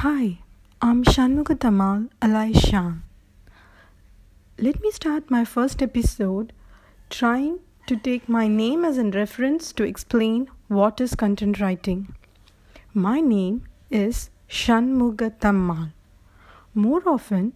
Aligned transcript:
Hi, 0.00 0.38
I'm 0.80 1.04
Shanmuga 1.04 1.54
Tamal 1.62 2.08
alias 2.24 2.60
Shan. 2.66 3.02
Let 4.56 4.80
me 4.80 4.90
start 4.92 5.30
my 5.30 5.44
first 5.44 5.82
episode 5.82 6.54
trying 7.10 7.58
to 7.86 7.96
take 7.96 8.26
my 8.26 8.48
name 8.48 8.82
as 8.82 8.96
a 8.96 9.04
reference 9.04 9.74
to 9.74 9.82
explain 9.82 10.48
what 10.68 11.02
is 11.02 11.14
content 11.14 11.60
writing. 11.60 12.14
My 12.94 13.20
name 13.20 13.66
is 13.90 14.30
Shanmuga 14.48 15.38
Tamal. 15.38 15.92
More 16.72 17.06
often, 17.06 17.52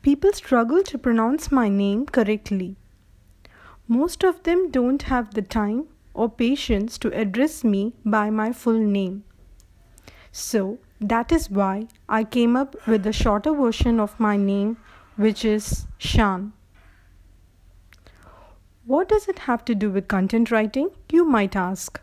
people 0.00 0.32
struggle 0.32 0.84
to 0.84 0.96
pronounce 0.96 1.50
my 1.50 1.68
name 1.68 2.06
correctly. 2.06 2.76
Most 3.88 4.22
of 4.22 4.44
them 4.44 4.70
don't 4.70 5.10
have 5.14 5.34
the 5.34 5.42
time 5.42 5.86
or 6.14 6.30
patience 6.30 6.98
to 6.98 7.12
address 7.12 7.64
me 7.64 7.94
by 8.04 8.30
my 8.30 8.52
full 8.52 8.78
name. 8.78 9.24
So, 10.30 10.78
that 11.00 11.32
is 11.32 11.50
why 11.50 11.88
I 12.08 12.24
came 12.24 12.56
up 12.56 12.76
with 12.86 13.02
the 13.02 13.12
shorter 13.12 13.52
version 13.52 13.98
of 14.00 14.18
my 14.18 14.36
name, 14.36 14.76
which 15.16 15.44
is 15.44 15.86
Shan. 15.98 16.52
What 18.86 19.08
does 19.08 19.28
it 19.28 19.40
have 19.40 19.64
to 19.66 19.74
do 19.74 19.90
with 19.90 20.08
content 20.08 20.50
writing? 20.50 20.90
You 21.10 21.24
might 21.24 21.56
ask. 21.56 22.00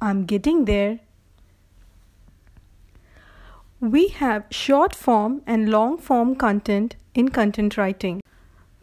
I'm 0.00 0.24
getting 0.24 0.66
there. 0.66 1.00
We 3.80 4.08
have 4.08 4.44
short 4.50 4.94
form 4.94 5.42
and 5.46 5.70
long 5.70 5.98
form 5.98 6.34
content 6.36 6.96
in 7.14 7.30
content 7.30 7.76
writing. 7.76 8.22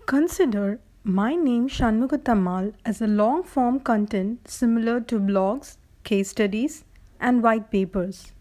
Consider 0.05 0.79
my 1.03 1.35
name 1.35 1.69
Shanmugatamal 1.69 2.73
as 2.83 3.01
a 3.01 3.07
long 3.07 3.43
form 3.43 3.79
content 3.79 4.47
similar 4.47 4.99
to 5.01 5.19
blogs, 5.19 5.77
case 6.03 6.29
studies, 6.29 6.83
and 7.19 7.43
white 7.43 7.69
papers 7.71 8.33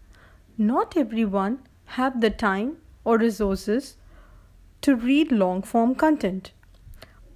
not 0.57 0.97
everyone 0.97 1.59
have 1.97 2.19
the 2.21 2.29
time 2.29 2.77
or 3.03 3.17
resources 3.17 3.97
to 4.81 4.95
read 4.95 5.31
long 5.31 5.61
form 5.61 5.93
content. 5.95 6.51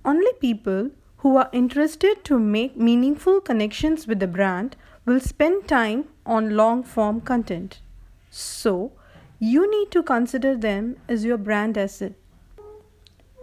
Only 0.04 0.34
people 0.40 0.92
who 1.18 1.38
are 1.38 1.50
interested 1.54 2.23
to 2.23 2.40
make 2.40 2.76
meaningful 2.76 3.40
connections 3.42 4.08
with 4.08 4.20
the 4.20 4.28
brand 4.28 4.76
will 5.06 5.20
spend 5.20 5.68
time 5.68 6.06
on 6.26 6.56
long 6.56 6.84
form 6.84 7.22
content. 7.22 7.81
So, 8.30 8.94
you 9.40 9.70
need 9.70 9.92
to 9.92 10.03
consider 10.03 10.56
them 10.56 10.98
as 11.08 11.24
your 11.24 11.38
brand 11.38 11.78
asset. 11.78 12.14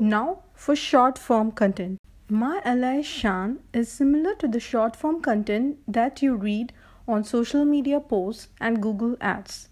Now, 0.00 0.42
for 0.54 0.74
short 0.74 1.18
form 1.18 1.52
content. 1.52 2.00
My 2.28 2.60
ally 2.64 3.02
Shan 3.02 3.60
is 3.72 3.88
similar 3.88 4.34
to 4.36 4.48
the 4.48 4.60
short 4.60 4.96
form 4.96 5.20
content 5.22 5.78
that 5.86 6.20
you 6.20 6.34
read 6.34 6.72
on 7.08 7.24
social 7.24 7.64
media 7.64 7.98
posts 7.98 8.48
and 8.60 8.82
Google 8.82 9.16
Ads. 9.20 9.68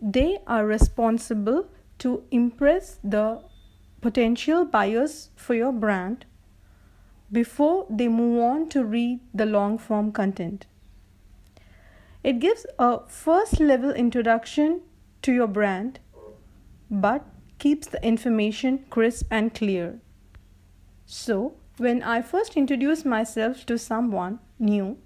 They 0.00 0.38
are 0.46 0.64
responsible 0.64 1.68
to 1.98 2.22
impress 2.30 2.98
the 3.02 3.42
potential 4.00 4.64
buyers 4.64 5.30
for 5.34 5.54
your 5.54 5.72
brand 5.72 6.24
before 7.32 7.86
they 7.90 8.08
move 8.08 8.40
on 8.42 8.68
to 8.68 8.84
read 8.84 9.20
the 9.34 9.46
long 9.46 9.78
form 9.78 10.12
content. 10.12 10.66
It 12.22 12.38
gives 12.38 12.66
a 12.78 13.00
first 13.08 13.60
level 13.60 13.90
introduction 13.90 14.82
to 15.22 15.32
your 15.32 15.46
brand 15.46 15.98
but 16.90 17.24
keeps 17.58 17.86
the 17.86 18.04
information 18.04 18.84
crisp 18.90 19.26
and 19.30 19.52
clear. 19.54 19.98
So, 21.04 21.54
when 21.78 22.02
I 22.02 22.22
first 22.22 22.56
introduce 22.56 23.04
myself 23.04 23.66
to 23.66 23.78
someone 23.78 24.38
new 24.58 24.98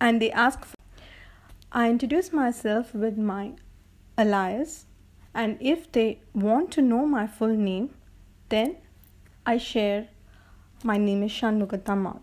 and 0.00 0.20
they 0.20 0.30
ask, 0.30 0.64
for, 0.64 0.76
I 1.72 1.90
introduce 1.90 2.32
myself 2.32 2.94
with 2.94 3.18
my 3.18 3.52
alias, 4.18 4.86
and 5.34 5.56
if 5.60 5.90
they 5.92 6.20
want 6.34 6.70
to 6.72 6.82
know 6.82 7.06
my 7.06 7.26
full 7.26 7.54
name, 7.54 7.90
then 8.48 8.76
I 9.44 9.58
share 9.58 10.08
my 10.84 10.96
name 10.96 11.22
is 11.22 11.32
Shanmugatamal. 11.32 12.20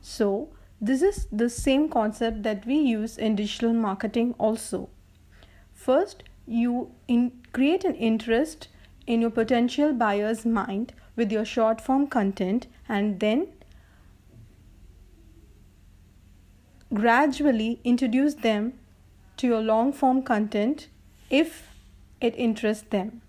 So, 0.00 0.48
this 0.80 1.02
is 1.02 1.26
the 1.32 1.48
same 1.48 1.88
concept 1.88 2.42
that 2.42 2.66
we 2.66 2.76
use 2.76 3.16
in 3.16 3.36
digital 3.36 3.72
marketing 3.72 4.34
also. 4.38 4.90
First, 5.72 6.22
you 6.46 6.92
create 7.52 7.84
an 7.84 7.94
interest 7.94 8.68
in 9.06 9.20
your 9.20 9.30
potential 9.30 9.92
buyer's 9.92 10.44
mind 10.44 10.92
with 11.16 11.32
your 11.32 11.44
short 11.44 11.80
form 11.80 12.06
content 12.06 12.66
and 12.88 13.20
then 13.20 13.48
gradually 16.94 17.80
introduce 17.84 18.34
them 18.34 18.72
to 19.36 19.46
your 19.46 19.60
long 19.60 19.92
form 19.92 20.22
content 20.22 20.88
if 21.28 21.68
it 22.20 22.34
interests 22.36 22.86
them. 22.90 23.20